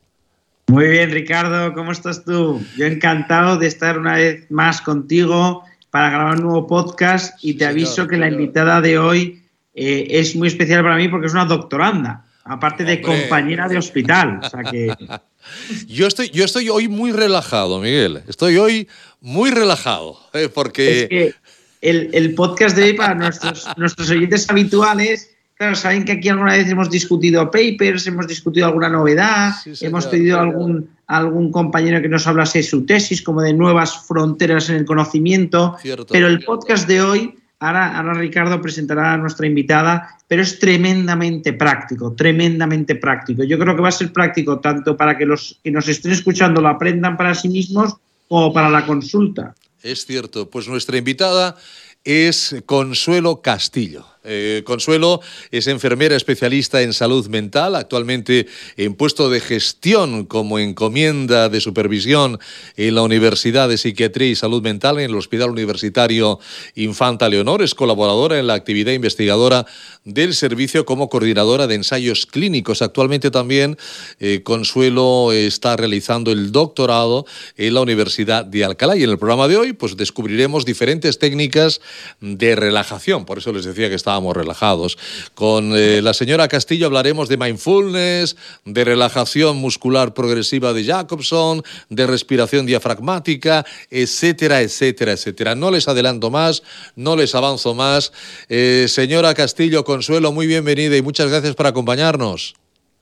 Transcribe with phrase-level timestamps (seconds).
[0.66, 2.64] Muy bien, Ricardo, ¿cómo estás tú?
[2.76, 7.66] Yo encantado de estar una vez más contigo para grabar un nuevo podcast y te
[7.66, 9.42] aviso que la invitada de hoy
[9.74, 14.40] eh, es muy especial para mí porque es una doctoranda, aparte de compañera de hospital.
[15.86, 18.22] yo, estoy, yo estoy hoy muy relajado, Miguel.
[18.26, 18.88] Estoy hoy
[19.20, 21.34] muy relajado, eh, porque...
[21.82, 26.52] el, el, podcast de hoy para nuestros, nuestros oyentes habituales Claro, saben que aquí alguna
[26.52, 32.26] vez hemos discutido papers, hemos discutido alguna novedad, hemos pedido algún, algún compañero que nos
[32.26, 35.76] hablase de su tesis, como de nuevas fronteras en el conocimiento.
[36.10, 41.54] pero el podcast de hoy, ahora, ahora Ricardo presentará a nuestra invitada, pero es tremendamente
[41.54, 43.42] práctico, tremendamente práctico.
[43.42, 46.60] Yo creo que va a ser práctico tanto para que los que nos estén escuchando
[46.60, 47.96] lo aprendan para sí mismos
[48.28, 49.54] como para la consulta.
[49.82, 51.56] Es cierto, pues nuestra invitada
[52.04, 54.04] es Consuelo Castillo.
[54.26, 55.20] Eh, Consuelo
[55.50, 62.38] es enfermera especialista en salud mental, actualmente en puesto de gestión como encomienda de supervisión
[62.76, 66.40] en la Universidad de Psiquiatría y Salud Mental en el Hospital Universitario
[66.74, 67.62] Infanta Leonor.
[67.62, 69.64] Es colaboradora en la actividad investigadora
[70.04, 72.82] del servicio como coordinadora de ensayos clínicos.
[72.82, 73.76] Actualmente también
[74.18, 77.26] eh, Consuelo está realizando el doctorado
[77.56, 81.80] en la Universidad de Alcalá y en el programa de hoy pues descubriremos diferentes técnicas
[82.20, 83.24] de relajación.
[83.24, 84.98] Por eso les decía que estaba relajados.
[85.34, 92.06] Con eh, la señora Castillo hablaremos de mindfulness, de relajación muscular progresiva de Jacobson, de
[92.06, 95.54] respiración diafragmática, etcétera, etcétera, etcétera.
[95.54, 96.62] No les adelanto más,
[96.94, 98.12] no les avanzo más.
[98.48, 102.54] Eh, señora Castillo, Consuelo, muy bienvenida y muchas gracias por acompañarnos.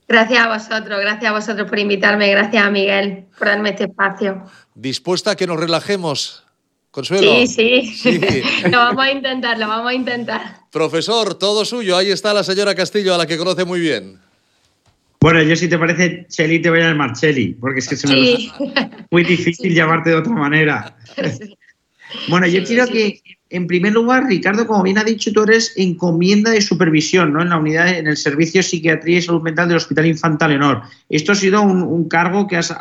[0.07, 4.43] Gracias a vosotros, gracias a vosotros por invitarme, gracias a Miguel por darme este espacio.
[4.75, 6.43] ¿Dispuesta a que nos relajemos?
[6.95, 7.45] Consuelo.
[7.45, 8.21] Sí, sí, sí.
[8.71, 10.64] lo vamos a intentar, lo vamos a intentar.
[10.75, 11.95] Profesor, todo suyo.
[11.95, 14.19] Ahí está la señora Castillo, a la que conoce muy bien.
[15.21, 18.07] Bueno, yo si te parece, Cheli, te voy a llamar Cheli, porque es que se
[18.09, 18.51] me
[19.09, 20.97] muy difícil llamarte de otra manera.
[22.27, 26.51] bueno, yo quiero que, en primer lugar, Ricardo, como bien ha dicho, tú eres encomienda
[26.51, 27.41] de supervisión ¿no?
[27.41, 30.81] en la unidad, en el Servicio de Psiquiatría y Salud Mental del Hospital Infantil Leonor.
[31.07, 32.75] Esto ha sido un, cargo que has,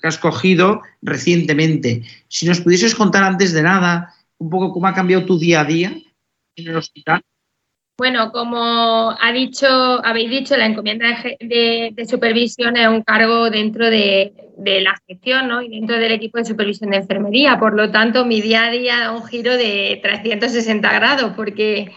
[0.00, 2.04] que has cogido recientemente.
[2.28, 5.64] Si nos pudieses contar antes de nada un poco cómo ha cambiado tu día a
[5.64, 6.00] día
[6.54, 7.24] en el hospital.
[8.00, 9.68] Bueno, como ha dicho,
[10.02, 15.60] habéis dicho, la encomienda de, supervisión es un cargo dentro de, la gestión ¿no?
[15.60, 17.58] y dentro del equipo de supervisión de enfermería.
[17.58, 21.92] Por lo tanto, mi día a día da un giro de 360 grados porque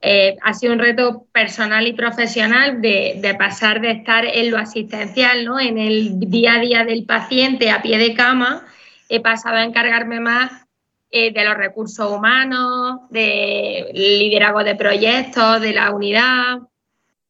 [0.00, 4.58] eh, ha sido un reto personal y profesional de, de, pasar de estar en lo
[4.58, 5.60] asistencial, ¿no?
[5.60, 8.66] en el día a día del paciente a pie de cama,
[9.08, 10.67] he pasado a encargarme más
[11.10, 16.58] eh, de los recursos humanos, de liderazgo de proyectos, de la unidad.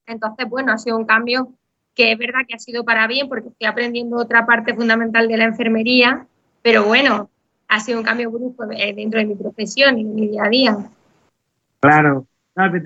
[0.06, 1.54] Entonces, bueno, ha sido un cambio
[1.94, 5.36] que es verdad que ha sido para bien porque estoy aprendiendo otra parte fundamental de
[5.36, 6.26] la enfermería,
[6.62, 7.30] pero bueno,
[7.68, 10.76] ha sido un cambio brusco dentro de mi profesión y de mi día a día.
[11.80, 12.80] Claro, claro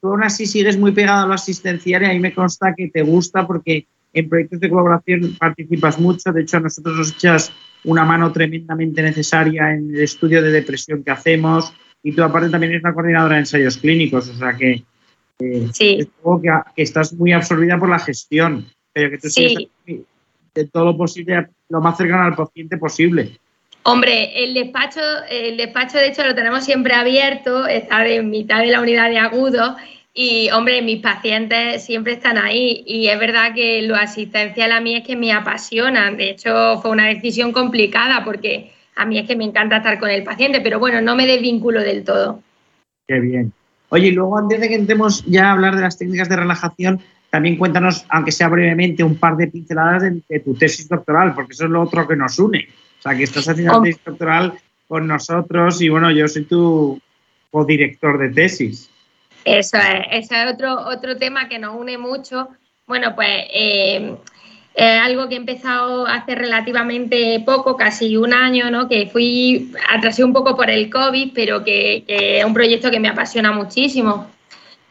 [0.00, 2.88] tú aún así sigues muy pegado a lo asistencial y a mí me consta que
[2.88, 7.52] te gusta porque en proyectos de colaboración participas mucho, de hecho a nosotros nos echas
[7.84, 11.72] una mano tremendamente necesaria en el estudio de depresión que hacemos
[12.02, 14.84] y tú aparte también eres una coordinadora de ensayos clínicos, o sea que,
[15.40, 16.08] eh, sí.
[16.42, 19.70] que, estás muy absorbida por la gestión, pero que tú sí.
[20.54, 23.38] de todo lo posible, lo más cercano al paciente posible.
[23.82, 25.00] Hombre, el despacho,
[25.30, 29.18] el despacho de hecho lo tenemos siempre abierto, está en mitad de la unidad de
[29.18, 29.76] agudo
[30.18, 34.96] y, hombre, mis pacientes siempre están ahí y es verdad que lo asistencial a mí
[34.96, 36.10] es que me apasiona.
[36.10, 40.08] De hecho, fue una decisión complicada porque a mí es que me encanta estar con
[40.08, 42.40] el paciente, pero bueno, no me desvinculo del todo.
[43.06, 43.52] Qué bien.
[43.90, 46.98] Oye, y luego antes de que entremos ya a hablar de las técnicas de relajación,
[47.28, 51.64] también cuéntanos, aunque sea brevemente, un par de pinceladas de, tu tesis doctoral, porque eso
[51.64, 52.66] es lo otro que nos une.
[53.00, 54.54] O sea, que estás haciendo la tesis doctoral
[54.88, 56.98] con nosotros y bueno, yo soy tu
[57.50, 58.88] codirector de tesis.
[59.46, 62.48] Eso es, eso es otro, otro tema que nos une mucho.
[62.84, 64.16] Bueno, pues eh,
[64.74, 68.88] es algo que he empezado hace relativamente poco, casi un año, ¿no?
[68.88, 73.08] Que fui, atrasé un poco por el COVID, pero que, es un proyecto que me
[73.08, 74.28] apasiona muchísimo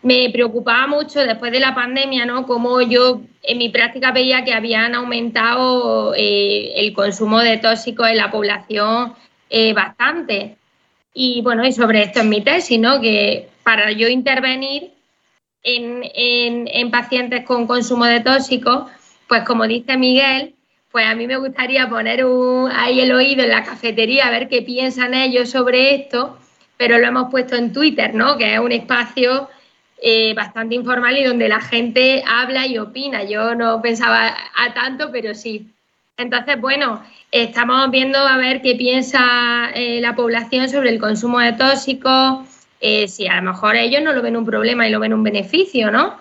[0.02, 2.46] me preocupaba mucho después de la pandemia, ¿no?
[2.46, 8.18] Como yo en mi práctica veía que habían aumentado eh, el consumo de tóxicos en
[8.18, 9.16] la población
[9.50, 10.58] eh, bastante.
[11.12, 13.02] Y bueno, y sobre esto en mi tesis, ¿no?
[13.02, 14.92] Que para yo intervenir
[15.64, 16.04] en,
[16.72, 18.92] en pacientes con consumo de tóxicos,
[19.28, 20.54] pues como dice Miguel,
[20.92, 24.48] pues a mí me gustaría poner un, ahí el oído en la cafetería a ver
[24.48, 26.38] qué piensan ellos sobre esto,
[26.78, 28.38] pero lo hemos puesto en Twitter, ¿no?
[28.38, 29.50] Que es un espacio
[30.02, 33.24] eh, bastante informal y donde la gente habla y opina.
[33.24, 35.68] Yo no pensaba a tanto, pero sí.
[36.16, 41.54] Entonces, bueno, estamos viendo a ver qué piensa eh, la población sobre el consumo de
[41.54, 42.48] tóxicos,
[42.82, 45.24] eh, si a lo mejor ellos no lo ven un problema y lo ven un
[45.24, 46.18] beneficio, ¿no?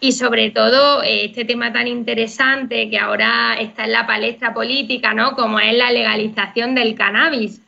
[0.00, 5.32] Y sobre todo este tema tan interesante que ahora está en la palestra política, ¿no?
[5.32, 7.60] Como es la legalización del cannabis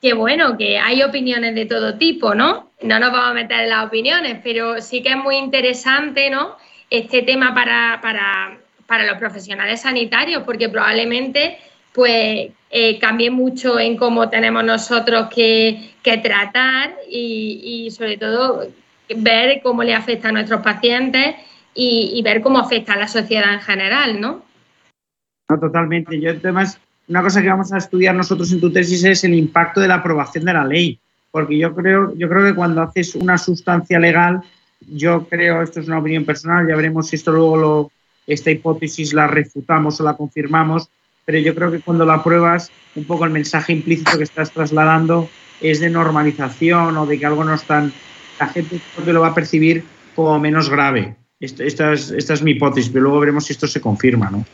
[0.00, 2.70] que bueno, que hay opiniones de todo tipo, ¿no?
[2.82, 6.56] No nos vamos a meter en las opiniones, pero sí que es muy interesante, ¿no?
[6.88, 11.58] Este tema para, para, los profesionales sanitarios, porque probablemente
[11.98, 18.68] pues eh, cambie mucho en cómo tenemos nosotros que, tratar y, sobre todo
[19.16, 21.34] ver cómo le afecta a nuestros pacientes
[21.74, 24.44] y, y, ver cómo afecta a la sociedad en general, ¿no?
[25.50, 26.20] No, totalmente.
[26.20, 29.80] Yo además una cosa que vamos a estudiar nosotros en tu tesis es el impacto
[29.80, 31.00] de la aprobación de la ley,
[31.32, 34.40] porque yo creo, yo creo que cuando haces una sustancia legal,
[34.86, 37.90] yo creo, esto es una opinión personal, ya veremos si esto luego lo,
[38.24, 40.90] esta hipótesis la refutamos o la confirmamos,
[41.28, 45.28] pero yo creo que cuando la apruebas, un poco el mensaje implícito que estás trasladando
[45.60, 47.92] es de normalización o de que algo no es tan...
[48.40, 49.84] La gente lo va a percibir
[50.14, 51.16] como menos grave.
[51.38, 54.46] Esta, es, esta es mi hipótesis, pero luego veremos si esto se confirma, ¿no?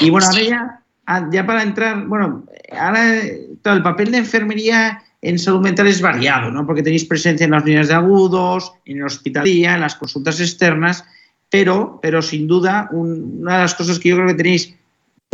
[0.00, 3.20] Y bueno, ahora ya Ah, ya para entrar, bueno, ahora
[3.62, 6.66] todo el papel de enfermería en salud mental es variado, ¿no?
[6.66, 11.04] Porque tenéis presencia en las líneas de agudos, en la hospitalía, en las consultas externas,
[11.50, 14.74] pero, pero sin duda una de las cosas que yo creo que tenéis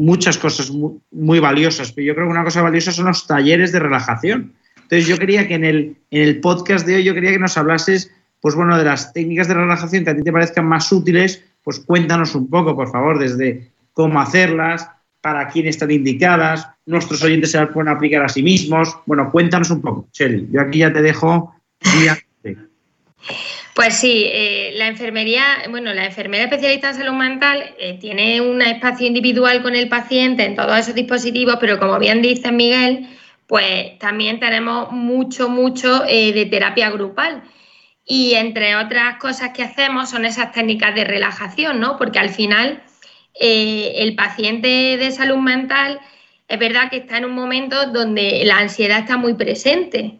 [0.01, 3.79] muchas cosas muy, valiosas, pero yo creo que una cosa valiosa son los talleres de
[3.79, 4.55] relajación.
[4.77, 7.57] Entonces yo quería que en el, en el podcast de hoy yo quería que nos
[7.57, 8.11] hablases,
[8.41, 11.81] pues bueno, de las técnicas de relajación que a ti te parezcan más útiles, pues
[11.81, 14.89] cuéntanos un poco, por favor, desde cómo hacerlas,
[15.21, 18.97] para quién están indicadas, nuestros oyentes se las pueden aplicar a sí mismos.
[19.07, 20.49] Bueno, cuéntanos un poco, Shelly.
[20.51, 21.55] Yo aquí ya te dejo.
[23.75, 28.61] Pues sí, eh, la enfermería, bueno, la enfermera especialista en salud mental eh, tiene un
[28.63, 33.09] espacio individual con el paciente en todos esos dispositivos, pero como bien dice Miguel,
[33.47, 37.43] pues también tenemos mucho, mucho eh, de terapia grupal.
[38.05, 41.97] Y entre otras cosas que hacemos son esas técnicas de relajación, ¿no?
[41.97, 42.83] Porque al final
[43.39, 46.01] el paciente de salud mental
[46.49, 50.19] es verdad que está en un momento donde la ansiedad está muy presente.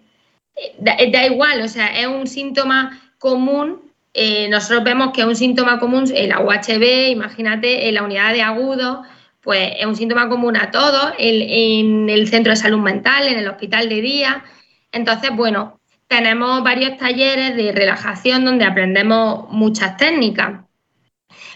[0.79, 3.93] Da, igual, o sea, es un síntoma común.
[4.13, 8.43] Eh, nosotros vemos que es un síntoma común, el UHB, imagínate, en la unidad de
[8.43, 9.05] agudo,
[9.41, 13.47] pues es un síntoma común a todos, en el centro de salud mental, en el
[13.47, 14.43] hospital de día.
[14.91, 20.65] Entonces, bueno, tenemos varios talleres de relajación donde aprendemos muchas técnicas.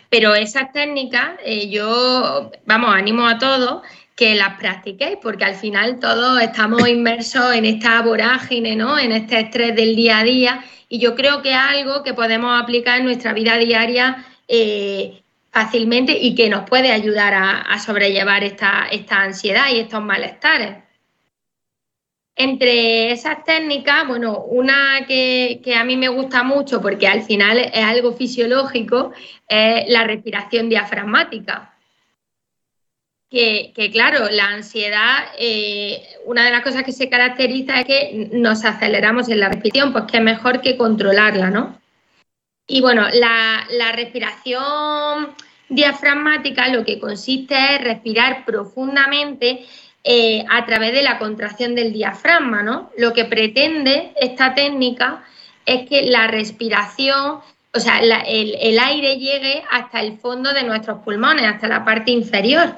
[0.08, 3.82] Pero esas técnicas eh, yo, vamos, animo a todos
[4.14, 8.96] que las practiquéis, porque al final todos estamos inmersos en esta vorágine, ¿no?
[8.96, 10.64] En este estrés del día a día.
[10.94, 16.16] Y yo creo que es algo que podemos aplicar en nuestra vida diaria eh, fácilmente
[16.16, 20.84] y que nos puede ayudar a, sobrellevar esta, esta ansiedad y estos malestares.
[22.36, 27.84] Entre esas técnicas, bueno, una que, a mí me gusta mucho porque al final es
[27.84, 29.10] algo fisiológico,
[29.48, 31.73] es la respiración diafragmática.
[33.30, 38.64] Que, claro, la ansiedad, eh, una de las cosas que se caracteriza es que nos
[38.64, 41.76] aceleramos en la respiración, pues que es mejor que controlarla, ¿no?
[42.66, 45.34] Y bueno, la, respiración
[45.68, 49.66] diafragmática lo que consiste es respirar profundamente
[50.04, 52.90] eh, a través de la contracción del diafragma, ¿no?
[52.96, 55.24] Lo que pretende esta técnica
[55.66, 57.40] es que la respiración,
[57.72, 62.74] o sea, el, aire llegue hasta el fondo de nuestros pulmones, hasta la parte inferior.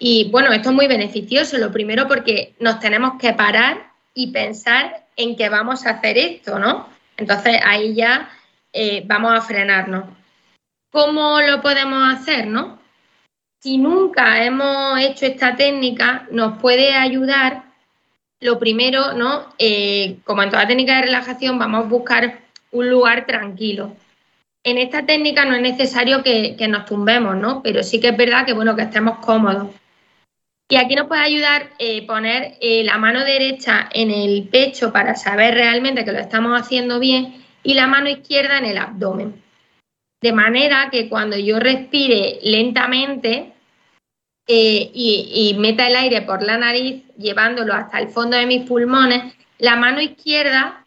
[0.00, 1.58] Y bueno, esto es muy beneficioso.
[1.58, 6.58] Lo primero porque nos tenemos que parar y pensar en que vamos a hacer esto,
[6.58, 6.88] ¿no?
[7.16, 8.30] Entonces ahí ya
[8.72, 10.04] eh, vamos a frenarnos.
[10.90, 12.80] ¿Cómo lo podemos hacer, no?
[13.60, 17.64] Si nunca hemos hecho esta técnica, nos puede ayudar,
[18.40, 19.54] lo primero, ¿no?
[19.58, 22.40] Eh, como en toda técnica de relajación, vamos a buscar
[22.72, 23.94] un lugar tranquilo.
[24.64, 27.62] En esta técnica no es necesario que, nos tumbemos, ¿no?
[27.62, 29.68] Pero sí que es verdad que, bueno, que estemos cómodos.
[30.70, 35.16] Y aquí nos puede ayudar eh, poner eh, la mano derecha en el pecho para
[35.16, 39.42] saber realmente que lo estamos haciendo bien y la mano izquierda en el abdomen.
[40.22, 43.52] De manera que cuando yo respire lentamente
[44.46, 49.34] eh, y, meta el aire por la nariz, llevándolo hasta el fondo de mis pulmones,
[49.58, 50.86] la mano izquierda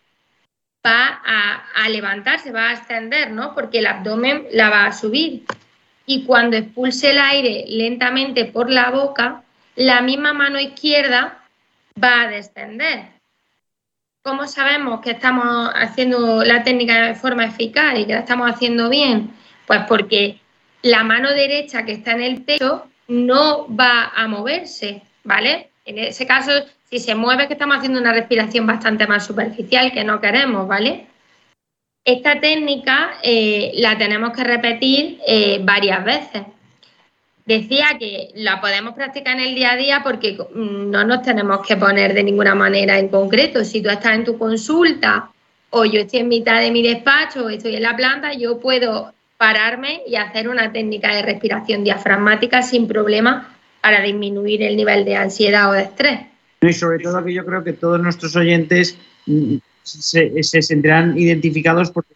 [0.86, 3.54] va a, a, levantarse, va a ascender, ¿no?
[3.54, 5.44] Porque el abdomen la va a subir.
[6.06, 9.43] Y cuando expulse el aire lentamente por la boca,
[9.76, 11.44] la misma mano izquierda
[12.02, 13.14] va a descender.
[14.24, 18.90] ¿Cómo sabemos que estamos haciendo la técnica de forma eficaz y que la estamos haciendo
[18.90, 19.32] bien?
[19.68, 20.40] Pues porque
[20.82, 25.72] la mano derecha que está en el pecho no va a moverse, ¿vale?
[25.86, 26.52] En ese caso,
[26.90, 31.08] si se mueve, que estamos haciendo una respiración bastante más superficial que no queremos, ¿vale?
[32.06, 36.44] Esta técnica eh, la tenemos que repetir eh, varias veces.
[37.46, 41.66] Decía que la podemos practicar en el día a día porque mm, no nos tenemos
[41.68, 43.66] que poner de ninguna manera en concreto.
[43.66, 45.30] Si tú estás en tu consulta
[45.70, 49.14] o yo estoy en mitad de mi despacho o estoy en la planta, yo puedo
[49.38, 55.18] pararme y hacer una técnica de respiración diafragmática sin problema para disminuir el nivel de
[55.18, 56.20] ansiedad o de estrés.
[56.62, 61.92] Y sobre todo que yo creo que todos nuestros oyentes mm, se, se sentirán identificados
[61.92, 62.14] porque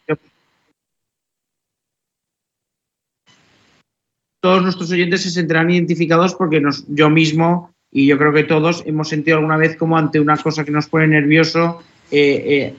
[4.39, 9.09] todos nuestros oyentes se sentirán identificados porque yo mismo y yo creo que todos hemos
[9.09, 12.75] sentido alguna vez como ante una cosa que nos pone nervioso eh, eh,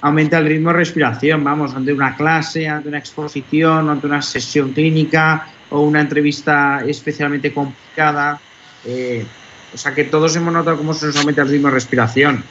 [0.00, 4.72] aumenta el ritmo de respiración, vamos, ante una clase, ante una exposición, ante una sesión
[4.72, 8.40] clínica o una entrevista especialmente complicada.
[8.84, 9.26] Eh,
[9.74, 12.44] o sea que todos hemos notado cómo se nos aumenta el ritmo de respiración.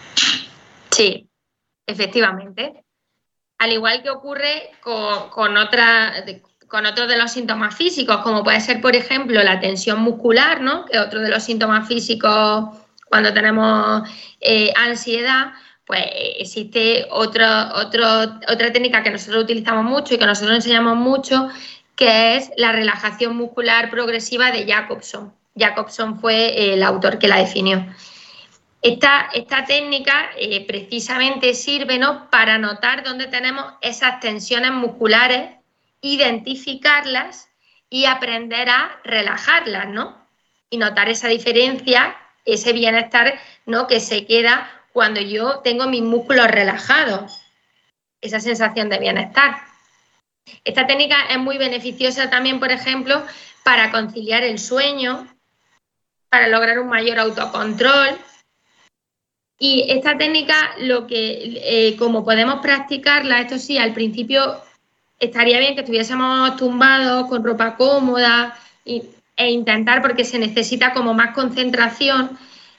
[0.92, 1.30] Sí,
[1.88, 2.84] efectivamente.
[3.58, 6.26] Al igual que ocurre con, con otra,
[6.68, 10.86] con otros de los síntomas físicos, como puede ser, por ejemplo, la tensión muscular, ¿no?
[10.86, 12.66] que otro de los síntomas físicos
[13.10, 14.10] cuando tenemos
[14.42, 15.54] eh, ansiedad,
[15.86, 16.04] pues
[16.40, 17.72] existe otra
[18.74, 21.50] técnica que nosotros utilizamos mucho y que nosotros enseñamos mucho,
[21.96, 25.32] que es la relajación muscular progresiva de Jacobson.
[25.56, 27.86] Jacobson fue el autor que la definió.
[28.82, 32.30] Esta, esta técnica eh, precisamente sirve ¿no?
[32.30, 35.56] para notar dónde tenemos esas tensiones musculares
[36.02, 37.50] identificarlas
[37.90, 40.28] y aprender a relajarlas, ¿no?
[40.70, 43.88] Y notar esa diferencia, ese bienestar, ¿no?
[43.88, 47.42] Que se queda cuando yo tengo mis músculos relajados,
[48.22, 49.58] esa sensación de bienestar.
[50.64, 53.26] Esta técnica es muy beneficiosa también, por ejemplo,
[53.64, 55.28] para conciliar el sueño,
[56.30, 58.18] para lograr un mayor autocontrol.
[59.58, 64.62] Y esta técnica, lo que, eh, como podemos practicarla, esto sí, al principio
[65.20, 71.34] estaría bien que estuviésemos tumbados con ropa cómoda e intentar, porque se necesita como más
[71.34, 72.38] concentración,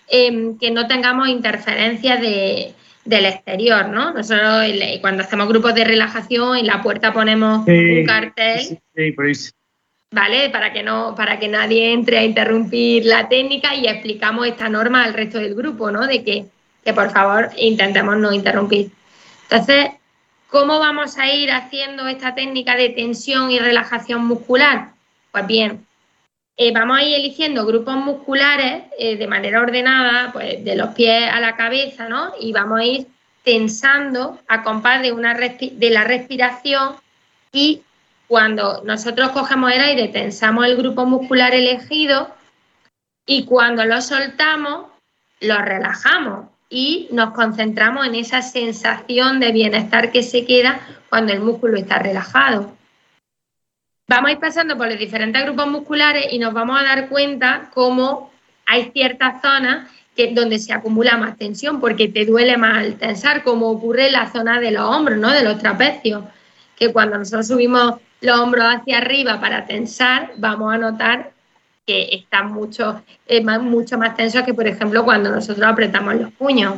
[0.09, 4.13] em, que no tengamos interferencias del exterior, ¿no?
[4.13, 4.65] Nosotros
[5.01, 8.79] cuando hacemos grupos de relajación en la puerta ponemos un cartel.
[10.13, 10.51] ¿Vale?
[10.51, 15.05] Para que no, para que nadie entre a interrumpir la técnica y explicamos esta norma
[15.05, 16.07] al resto del grupo, ¿no?
[16.07, 16.47] De que,
[16.85, 18.93] que por favor intentemos no interrumpir.
[19.51, 19.91] Entonces,
[20.49, 24.93] ¿Cómo vamos a ir haciendo esta técnica de tensión y relajación muscular?
[25.33, 25.87] Pues bien,
[26.57, 31.31] eh, vamos a ir eligiendo grupos musculares eh, de manera ordenada, pues de los pies
[31.33, 32.33] a la cabeza, ¿no?
[32.41, 33.07] Y vamos a ir
[33.43, 36.97] tensando a compás de, una de la respiración
[37.53, 37.83] y
[38.29, 42.35] cuando nosotros cogemos el aire, tensamos el grupo muscular elegido
[43.25, 44.87] y cuando lo soltamos,
[45.41, 51.41] lo relajamos y nos concentramos en esa sensación de bienestar que se queda cuando el
[51.41, 52.77] músculo está relajado.
[54.09, 57.71] Vamos a ir pasando por los diferentes grupos musculares y nos vamos a dar cuenta
[57.75, 58.31] cómo
[58.65, 63.43] hay ciertas zonas que, donde se acumula más tensión porque te duele más al tensar,
[63.43, 65.31] como ocurre en la zona de los hombros, ¿no?
[65.31, 66.25] de los trapecios,
[66.77, 71.33] que cuando nosotros subimos los hombros hacia arriba para tensar, vamos a notar
[71.87, 76.33] que están mucho, eh, más, mucho más tensos que, por ejemplo, cuando nosotros apretamos los
[76.33, 76.75] puños.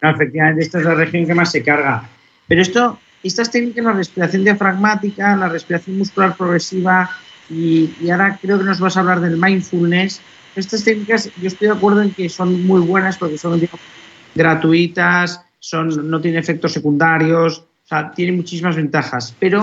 [0.00, 2.08] efectivamente, esta es la región que más se carga.
[2.46, 7.10] Pero esto, estas técnicas, la respiración diafragmática, la respiración muscular progresiva,
[7.50, 10.20] y, y, ahora creo que nos vas a hablar del mindfulness.
[10.54, 13.60] Estas técnicas, yo estoy de acuerdo en que son muy buenas porque son
[14.34, 19.34] gratuitas, son, no tiene efectos secundarios, o sea, tiene muchísimas ventajas.
[19.38, 19.62] Pero,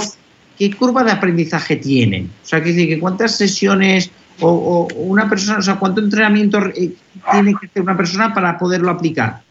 [0.58, 2.32] ¿qué curva de aprendizaje tienen?
[2.44, 6.92] O sea, que que cuántas sesiones o, una persona, o sea, cuánto entrenamiento eh,
[7.32, 9.42] tiene que hacer una persona para poderlo aplicar.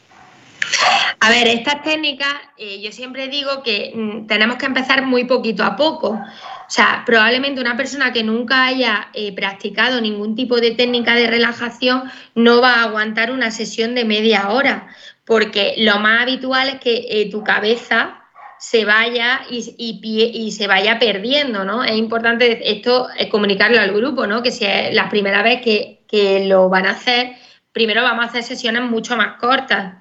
[1.20, 5.62] A ver, estas técnicas, eh, yo siempre digo que mm, tenemos que empezar muy poquito
[5.62, 6.10] a poco.
[6.10, 11.28] O sea, probablemente una persona que nunca haya eh, practicado ningún tipo de técnica de
[11.28, 12.04] relajación
[12.34, 14.88] no va a aguantar una sesión de media hora,
[15.24, 18.21] porque lo más habitual es que tu cabeza
[18.62, 21.82] se vaya y, y, se vaya perdiendo, ¿no?
[21.82, 24.40] Es importante esto es comunicarlo al grupo, ¿no?
[24.40, 27.32] Que si es la primera vez que, lo van a hacer,
[27.72, 29.96] primero vamos a hacer sesiones mucho más cortas.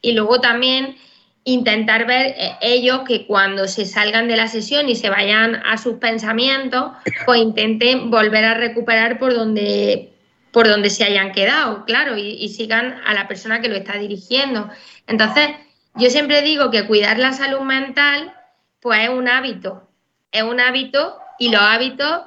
[0.00, 0.96] Y luego también
[1.44, 5.78] intentar ver eh, ellos que cuando se salgan de la sesión y se vayan a
[5.78, 6.90] sus pensamientos,
[7.24, 10.10] pues intenten volver a recuperar por donde,
[10.50, 13.96] por donde se hayan quedado, claro, y, y sigan a la persona que lo está
[13.96, 14.68] dirigiendo.
[15.06, 15.50] Entonces,
[15.94, 18.32] yo siempre digo que cuidar la salud mental,
[18.80, 19.88] pues es un hábito,
[20.30, 22.22] es un hábito y los hábitos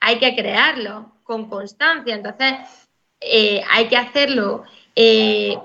[0.00, 2.14] hay que crearlos con constancia.
[2.14, 2.54] Entonces,
[3.20, 5.56] eh, hay que hacerlo eh,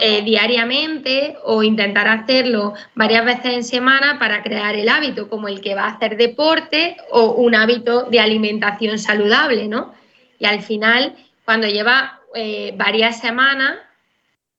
[0.00, 5.60] eh, diariamente o intentar hacerlo varias veces en semana para crear el hábito, como el
[5.60, 9.94] que va a hacer deporte o un hábito de alimentación saludable, ¿no?
[10.38, 11.14] Y al final,
[11.44, 12.20] cuando lleva
[12.76, 13.76] varias semanas,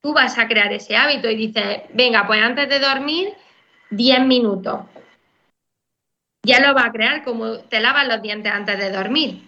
[0.06, 3.30] tú vas a crear ese hábito y dices, venga, pues antes de dormir,
[3.90, 4.82] 10 minutos.
[6.44, 9.42] Ya lo va a crear como te lavas los dientes antes de dormir.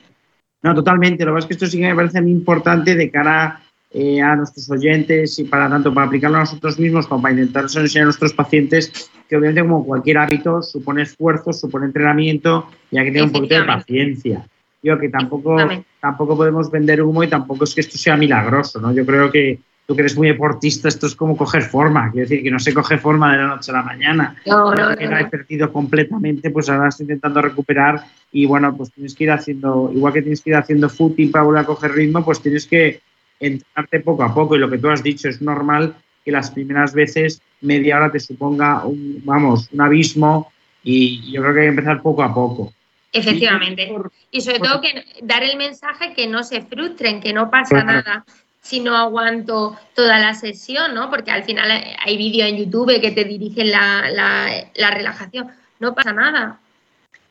[0.64, 1.24] No, totalmente.
[1.26, 3.62] Lo que es que esto sí que me parece muy importante de cara
[3.92, 7.66] eh, a nuestros oyentes y para tanto para aplicarlo a nosotros mismos como para intentar
[7.66, 13.06] enseñar a nuestros pacientes que obviamente como cualquier hábito supone esfuerzo, supone entrenamiento y hay
[13.06, 14.48] que tener un poquito de paciencia.
[14.82, 15.56] Yo que tampoco,
[16.00, 18.92] tampoco podemos vender humo y tampoco es que esto sea milagroso, ¿no?
[18.92, 22.12] Yo creo que tú que eres muy deportista, esto es como coger forma.
[22.12, 24.36] Quiero decir, que no se coge forma de la noche a la mañana.
[24.46, 28.92] No, no, que la he perdido completamente, pues ahora estoy intentando recuperar y bueno, pues
[28.92, 31.94] tienes que ir haciendo, igual que tienes que ir haciendo footing para volver a coger
[31.94, 33.00] ritmo, pues tienes que
[33.40, 34.58] entrenarte poco a poco.
[34.58, 35.96] Y lo que tú has dicho, es normal
[36.26, 40.52] que las primeras veces media hora te suponga un, vamos, un abismo
[40.84, 42.74] y yo creo que hay que empezar poco a poco.
[43.14, 43.90] Efectivamente.
[44.32, 48.26] Y sobre todo que dar el mensaje que no se frustren, que no pasa nada
[48.68, 51.10] si no aguanto toda la sesión, ¿no?
[51.10, 55.48] Porque al final hay vídeos en YouTube que te dirigen la, relajación.
[55.80, 56.60] No pasa nada.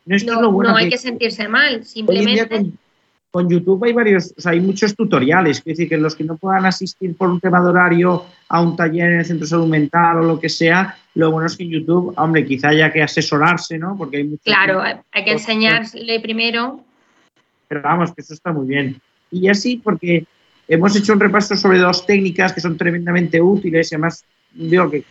[0.07, 2.71] No, hay que, sentirse mal, simplemente.
[3.29, 6.37] Con, YouTube hay varios, o sea, hay muchos tutoriales, es decir, que los que no
[6.37, 9.67] puedan asistir por un tema de horario a un taller en el centro de salud
[9.67, 13.03] mental o lo que sea, lo bueno es que en YouTube, hombre, quizá haya que
[13.03, 13.95] asesorarse, ¿no?
[13.95, 16.83] Porque hay Claro, hay que enseñarle primero.
[17.67, 18.99] Pero vamos, que eso está muy bien.
[19.29, 20.25] Y así, porque
[20.67, 25.03] Hemos hecho un repaso sobre dos técnicas que son tremendamente útiles y además digo que,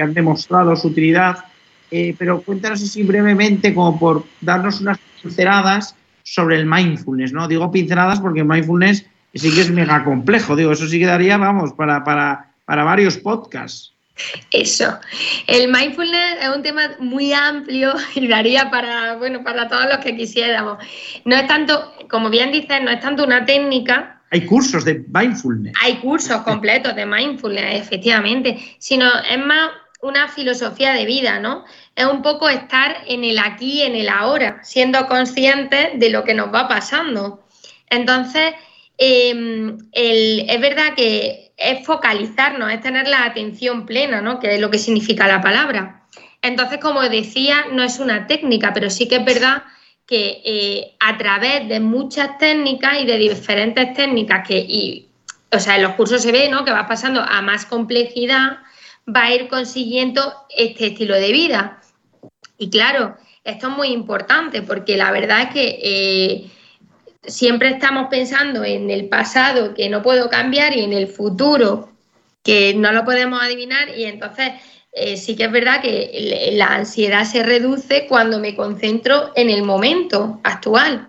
[0.00, 1.44] han demostrado su utilidad,
[1.90, 7.46] eh, pero cuéntanos así brevemente como por darnos unas pinceladas sobre el mindfulness, ¿no?
[7.46, 11.72] Digo pinceladas porque mindfulness sí que es mega complejo, digo, eso sí que daría, vamos,
[11.74, 13.92] para, para, para varios podcasts.
[14.50, 14.98] Eso.
[15.46, 20.16] El mindfulness es un tema muy amplio y daría para, bueno, para todos los que
[20.16, 20.78] quisiéramos.
[21.24, 25.74] No es tanto, como bien dices, no es tanto una técnica, hay cursos de mindfulness.
[25.82, 31.64] Hay cursos completos de mindfulness, efectivamente, sino es más una filosofía de vida, ¿no?
[31.94, 36.32] Es un poco estar en el aquí en el ahora, siendo conscientes de lo que
[36.32, 37.46] nos va pasando.
[37.90, 38.54] Entonces,
[38.96, 44.40] em, es verdad que es focalizarnos, es tener la atención plena, ¿no?
[44.40, 46.06] Que es lo que significa la palabra.
[46.40, 49.62] Entonces, como decía, no es una técnica, pero sí que es verdad
[50.12, 55.06] que eh, a través de muchas técnicas y de diferentes técnicas que,
[55.50, 56.66] o sea, en los cursos se ve, ¿no?
[56.66, 58.58] Que va pasando a más complejidad,
[59.08, 61.80] va a ir consiguiendo este estilo de vida.
[62.58, 66.50] Y claro, esto es muy importante porque la verdad es que eh,
[67.22, 71.88] siempre estamos pensando en el pasado que no puedo cambiar y en el futuro
[72.42, 74.52] que no lo podemos adivinar y entonces
[74.92, 79.62] eh, sí que es verdad que la ansiedad se reduce cuando me concentro en el
[79.62, 81.08] momento actual,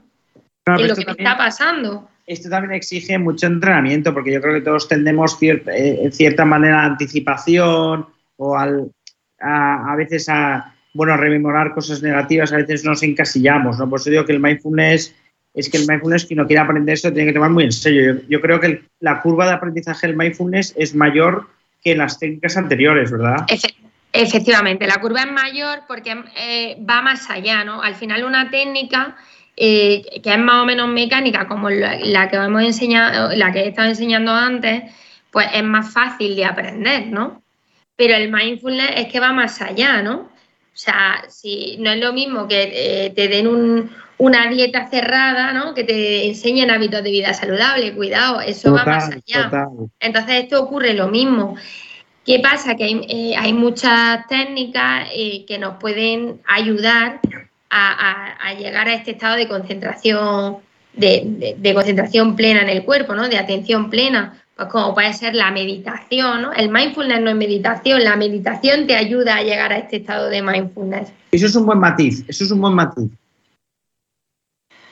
[0.66, 2.10] en lo que me está pasando.
[2.26, 5.62] Esto también exige mucho entrenamiento, porque yo creo que todos tendemos eh,
[6.02, 8.90] en cierta manera a anticipación o al,
[9.40, 13.90] a, veces a bueno, rememorar cosas negativas, a veces nos encasillamos, ¿no?
[13.90, 15.14] Por eso digo que el mindfulness
[15.54, 18.22] es que el mindfulness, quien no quiere aprender eso, tiene que tomar muy en serio.
[18.28, 21.48] Yo, creo que la curva de aprendizaje del mindfulness es mayor
[21.84, 23.46] que en las técnicas anteriores, ¿verdad?
[24.12, 27.82] Efectivamente, la curva es mayor porque eh, va más allá, ¿no?
[27.82, 29.16] Al final una técnica
[29.58, 33.68] eh, que es más o menos mecánica, como la, que hemos enseñado, la que he
[33.70, 34.84] estado enseñando antes,
[35.32, 37.44] pues es más fácil de aprender, ¿no?
[37.96, 40.16] pero el mindfulness es que va más allá, ¿no?
[40.16, 43.48] O sea, si no es lo mismo que eh, te den
[44.24, 45.74] una dieta cerrada, ¿no?
[45.74, 49.68] Que te enseñen hábitos de vida saludable, cuidado, eso va más allá.
[50.00, 51.58] Entonces esto ocurre lo mismo.
[52.26, 52.76] ¿Qué pasa?
[52.76, 57.20] Que hay, eh, muchas técnicas eh, que nos pueden ayudar
[57.70, 60.60] a, llegar a este estado de concentración,
[60.94, 63.28] de, concentración plena en el cuerpo, ¿no?
[63.28, 64.42] De atención plena.
[64.56, 66.54] Pues como puede ser la meditación, ¿no?
[66.54, 70.42] El mindfulness no es meditación, la meditación te ayuda a llegar a este estado de
[70.42, 71.12] mindfulness.
[71.32, 73.10] Eso es un buen matiz, eso es un buen matiz.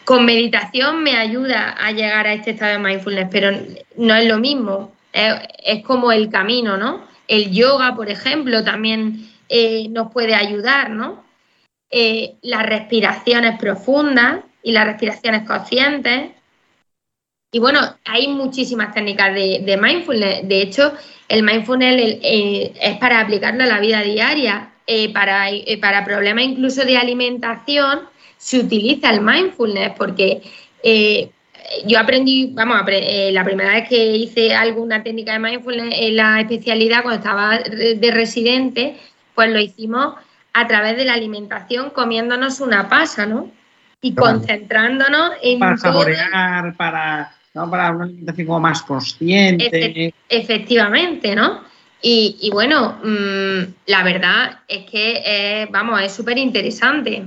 [0.05, 3.51] Con meditación me ayuda a llegar a este estado de mindfulness, pero
[3.97, 7.05] no es lo mismo, es, como el camino, ¿no?
[7.27, 11.23] El yoga, por ejemplo, también eh, nos puede ayudar, ¿no?
[11.89, 16.31] Eh, las respiraciones profundas y las respiraciones conscientes
[17.53, 20.47] y bueno, hay muchísimas técnicas de, mindfulness.
[20.47, 20.93] De hecho,
[21.27, 24.67] el mindfulness eh, es para aplicarlo a la vida diaria.
[25.13, 25.45] Para,
[25.79, 28.01] para problemas incluso de alimentación
[28.41, 30.41] se utiliza el mindfulness porque
[31.86, 32.82] yo aprendí, vamos,
[33.32, 38.12] la primera vez que hice alguna técnica de mindfulness en la especialidad cuando estaba de
[38.12, 38.97] residente,
[39.36, 40.15] pues lo hicimos
[40.54, 43.51] a través de la alimentación comiéndonos una pasa, ¿no?
[44.01, 45.60] Y concentrándonos en...
[45.60, 50.13] Para saborear, para para una alimentación como más consciente.
[50.30, 51.62] efectivamente, ¿no?
[52.04, 57.23] Y, bueno, mm, la verdad es que, vamos, es súper interesante.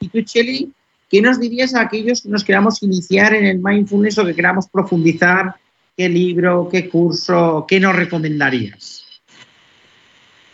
[0.00, 0.72] ¿Y tú, Cheli,
[1.08, 4.68] qué nos dirías a aquellos que nos queramos iniciar en el mindfulness o que queramos
[4.68, 5.54] profundizar?
[5.96, 9.06] ¿Qué libro, qué curso, qué nos recomendarías?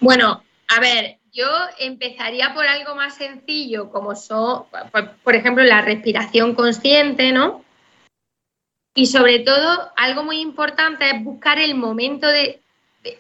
[0.01, 1.47] Bueno, a ver, yo
[1.79, 4.65] empezaría por algo más sencillo, como son,
[5.23, 7.65] por ejemplo, la respiración consciente, ¿no?
[8.95, 12.61] Y sobre todo, algo muy importante es buscar el momento de,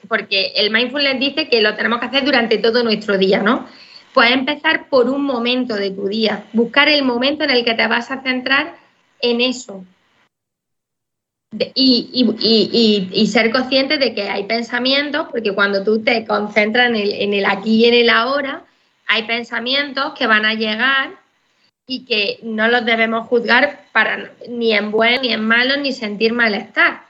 [0.08, 3.68] porque el mindfulness dice que lo tenemos que hacer durante todo nuestro día, ¿no?
[4.16, 7.86] Puedes empezar por un momento de tu día, buscar el momento en el que te
[7.86, 8.74] vas a centrar
[9.20, 9.84] en eso.
[11.74, 17.12] Y, y, ser consciente de que hay pensamientos, porque cuando tú te concentras en el,
[17.12, 18.64] en el aquí y en el ahora,
[19.06, 21.10] hay pensamientos que van a llegar
[21.86, 26.32] y que no los debemos juzgar para ni en bueno, ni en malo, ni sentir
[26.32, 27.02] malestar.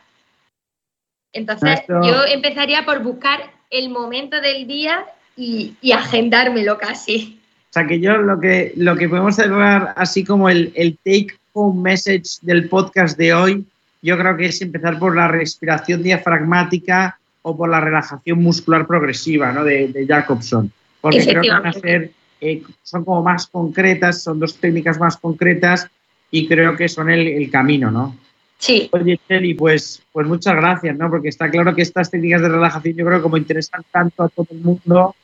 [1.32, 7.38] Entonces, yo empezaría por buscar el momento del día y, agendármelo casi.
[7.70, 11.34] O sea, que yo lo que, lo que podemos cerrar así como el, el take
[11.52, 13.64] home message del podcast de hoy,
[14.02, 19.52] yo creo que es empezar por la respiración diafragmática o por la relajación muscular progresiva
[19.52, 19.64] ¿no?
[19.64, 20.72] de, de Jacobson.
[21.00, 25.16] Porque creo que van a ser eh, son como más concretas, son dos técnicas más
[25.16, 25.88] concretas
[26.30, 28.16] y creo que son el, camino, ¿no?
[28.58, 28.88] Sí.
[28.92, 31.08] Oye, Cheli, pues, pues muchas gracias, ¿no?
[31.08, 34.28] Porque está claro que estas técnicas de relajación yo creo que como interesan tanto a
[34.28, 35.14] todo el mundo,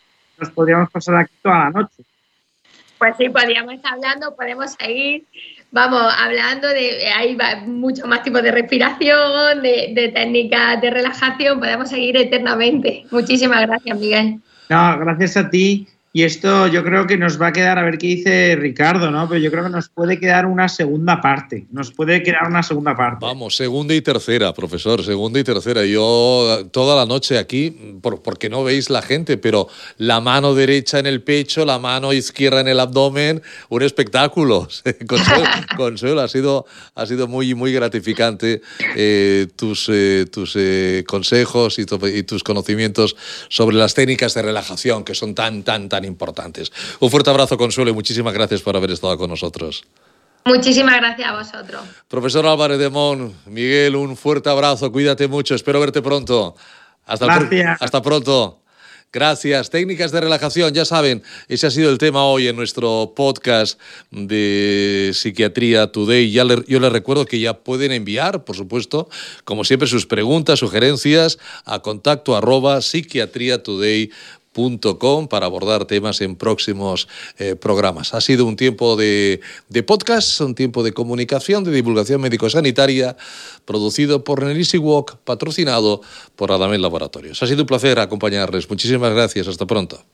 [0.43, 2.03] nos podríamos pasar aquí toda la noche.
[2.99, 5.25] Pues sí, podríamos estar hablando, podemos seguir,
[5.73, 11.89] vamos, hablando de, hay muchos más tipos de respiración, de, de técnicas de relajación, podemos
[11.89, 13.05] seguir eternamente.
[13.11, 14.41] Muchísimas gracias, Miguel.
[14.69, 17.97] No, gracias a ti y esto yo creo que nos va a quedar, a ver
[17.97, 19.27] qué dice Ricardo, ¿no?
[19.31, 21.67] Pero yo creo que nos puede quedar una segunda parte.
[21.73, 23.25] Nos puede quedar una segunda parte.
[23.25, 25.87] Vamos, segunda y tercera, profesor, segunda y tercera.
[25.87, 31.07] Yo toda la noche aquí, porque no veis la gente, pero la mano derecha en
[31.07, 34.69] el pecho, la mano izquierda en el abdomen, un espectáculo.
[35.07, 35.45] Consuelo,
[35.79, 38.61] Consuelo ha, sido, ha sido muy, muy gratificante
[38.97, 43.17] eh, tus, eh, tus eh, consejos y, y tus conocimientos
[43.49, 46.73] sobre las técnicas de relajación que son tan, tan, tan importantes.
[47.01, 49.85] Un fuerte abrazo, Consuelo, y muchísimas gracias por haber estado con nosotros.
[50.45, 51.83] Muchísimas gracias a vosotros.
[52.09, 56.57] Profesor Álvarez de Mon, Miguel, un fuerte abrazo, cuídate mucho, espero verte pronto.
[57.07, 57.81] Hasta, gracias.
[57.81, 58.59] hasta pronto.
[59.13, 59.69] Gracias.
[59.69, 63.79] Técnicas de relajación, ya saben, ese ha sido el tema hoy en nuestro podcast
[64.11, 66.31] de Psiquiatría Today.
[66.31, 69.11] Ya yo les recuerdo que ya pueden enviar, por supuesto,
[69.45, 72.81] como siempre, sus preguntas, sugerencias a contacto arroba
[75.29, 78.15] para abordar temas en próximos eh, programas.
[78.15, 83.17] Ha sido un tiempo de, de, podcast, un tiempo de comunicación, de divulgación médico-sanitaria,
[83.65, 86.03] producido por Nelisi Walk, patrocinado
[86.37, 87.43] por Adamel Laboratorios.
[87.43, 88.69] Ha sido un placer acompañarles.
[88.69, 89.49] Muchísimas gracias.
[89.49, 90.05] Hasta pronto.